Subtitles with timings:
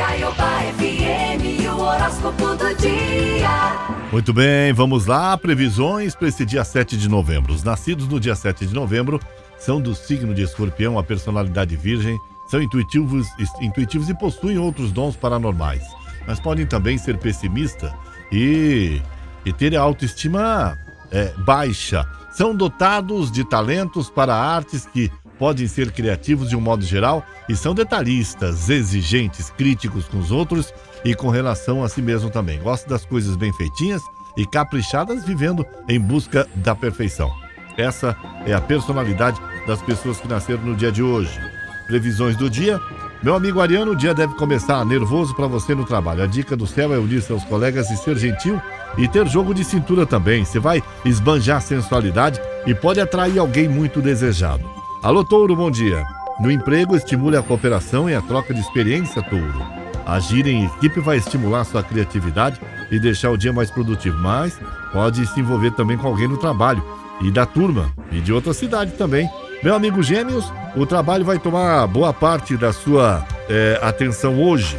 [0.00, 4.00] Caiobá FM, o horóscopo do dia.
[4.10, 5.36] Muito bem, vamos lá.
[5.36, 7.52] Previsões para esse dia 7 de novembro.
[7.52, 9.20] Os nascidos no dia 7 de novembro
[9.58, 13.28] são do signo de escorpião, a personalidade virgem, são intuitivos,
[13.60, 15.82] intuitivos e possuem outros dons paranormais.
[16.26, 17.92] Mas podem também ser pessimistas
[18.32, 19.02] e,
[19.44, 20.78] e ter a autoestima
[21.10, 22.06] é, baixa.
[22.32, 27.56] São dotados de talentos para artes que podem ser criativos de um modo geral e
[27.56, 32.60] são detalhistas, exigentes, críticos com os outros e com relação a si mesmo também.
[32.60, 34.02] Gostam das coisas bem feitinhas
[34.36, 37.32] e caprichadas, vivendo em busca da perfeição.
[37.78, 38.14] Essa
[38.44, 41.40] é a personalidade das pessoas que nasceram no dia de hoje.
[41.86, 42.78] Previsões do dia.
[43.22, 46.22] Meu amigo Ariano, o dia deve começar nervoso para você no trabalho.
[46.22, 48.60] A dica do céu é unir seus colegas e ser gentil
[48.98, 50.44] e ter jogo de cintura também.
[50.44, 54.79] Você vai esbanjar sensualidade e pode atrair alguém muito desejado.
[55.02, 56.04] Alô, Touro, bom dia.
[56.38, 59.64] No emprego, estimule a cooperação e a troca de experiência, Touro.
[60.04, 62.60] Agir em equipe vai estimular sua criatividade
[62.90, 64.60] e deixar o dia mais produtivo, mas
[64.92, 66.84] pode se envolver também com alguém no trabalho
[67.22, 69.26] e da turma e de outra cidade também.
[69.62, 74.78] Meu amigo Gêmeos, o trabalho vai tomar boa parte da sua é, atenção hoje,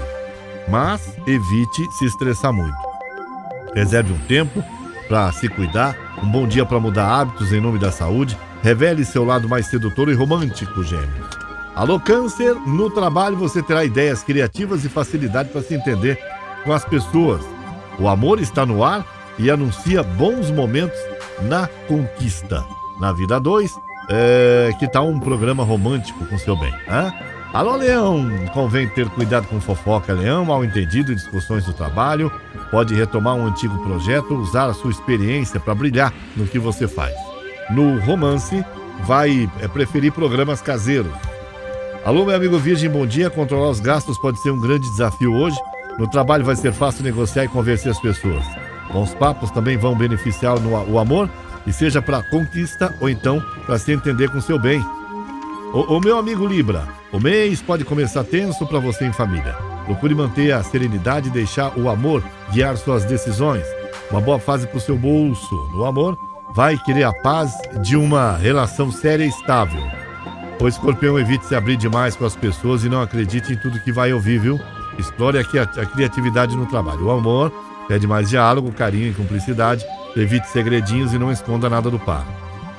[0.70, 2.78] mas evite se estressar muito.
[3.74, 4.64] Reserve um tempo
[5.12, 9.26] para se cuidar, um bom dia para mudar hábitos em nome da saúde Revele seu
[9.26, 11.26] lado mais sedutor e romântico, gêmeo.
[11.76, 16.18] Alô, Câncer, no trabalho você terá ideias criativas e facilidade para se entender
[16.64, 17.42] com as pessoas.
[18.00, 19.06] O amor está no ar
[19.38, 20.98] e anuncia bons momentos
[21.42, 22.64] na conquista.
[22.98, 23.70] Na vida 2,
[24.09, 26.72] é, que tal um programa romântico com seu bem?
[26.72, 27.14] Hein?
[27.54, 28.30] Alô, Leão!
[28.54, 32.32] Convém ter cuidado com fofoca, Leão, mal entendido e discussões do trabalho.
[32.70, 37.14] Pode retomar um antigo projeto, usar a sua experiência para brilhar no que você faz
[37.72, 38.64] no romance,
[39.04, 41.12] vai é, preferir programas caseiros.
[42.04, 43.30] Alô, meu amigo Virgem, bom dia.
[43.30, 45.58] Controlar os gastos pode ser um grande desafio hoje.
[45.98, 48.44] No trabalho vai ser fácil negociar e convencer as pessoas.
[48.92, 51.30] Bons papos também vão beneficiar no, o amor,
[51.66, 54.84] e seja para conquista ou então para se entender com seu bem.
[55.74, 59.54] O, o meu amigo Libra, o mês pode começar tenso para você em família.
[59.86, 63.66] Procure manter a serenidade e deixar o amor guiar suas decisões.
[64.10, 65.56] Uma boa fase para o seu bolso.
[65.74, 66.18] No amor,
[66.54, 69.82] vai querer a paz de uma relação séria e estável.
[70.62, 73.92] O escorpião evite se abrir demais com as pessoas e não acredite em tudo que
[73.92, 74.60] vai ouvir, viu?
[74.98, 77.08] Explore aqui a, criatividade no trabalho.
[77.08, 77.52] O amor
[77.88, 79.86] pede mais diálogo, carinho e cumplicidade.
[80.16, 82.26] Evite segredinhos e não esconda nada do par.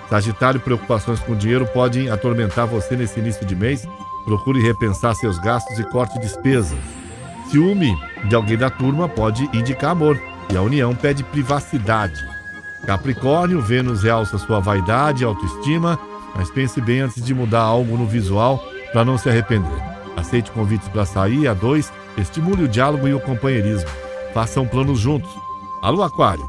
[0.08, 3.86] Sagitário, preocupações com dinheiro podem atormentar você nesse início de mês.
[4.24, 6.78] Procure repensar seus gastos e corte despesas.
[7.50, 7.96] Ciúme
[8.28, 12.20] de alguém da turma pode indicar amor e a união pede privacidade.
[12.86, 15.98] Capricórnio, Vênus realça sua vaidade e autoestima,
[16.34, 18.62] mas pense bem antes de mudar algo no visual
[18.92, 19.92] para não se arrepender.
[20.16, 23.88] Aceite convites para sair a dois, estimule o diálogo e o companheirismo.
[24.34, 25.30] Façam planos juntos.
[25.80, 26.48] Alô, Aquário.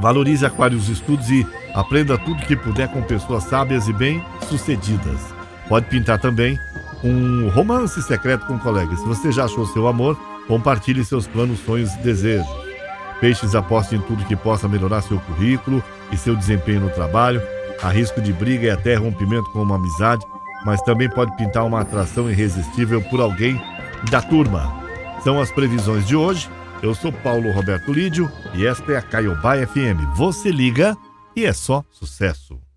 [0.00, 5.34] Valorize Aquário os estudos e aprenda tudo que puder com pessoas sábias e bem-sucedidas.
[5.68, 6.58] Pode pintar também
[7.02, 9.00] um romance secreto com colegas.
[9.00, 10.16] Se você já achou seu amor,
[10.46, 12.48] compartilhe seus planos, sonhos e desejos.
[13.20, 15.82] Peixes aposta em tudo que possa melhorar seu currículo
[16.12, 17.42] e seu desempenho no trabalho.
[17.82, 20.24] Há risco de briga e até rompimento com uma amizade,
[20.64, 23.60] mas também pode pintar uma atração irresistível por alguém
[24.10, 24.72] da turma.
[25.22, 26.48] São as previsões de hoje.
[26.80, 30.14] Eu sou Paulo Roberto Lídio e esta é a Caiobá FM.
[30.14, 30.96] Você liga
[31.34, 32.67] e é só sucesso.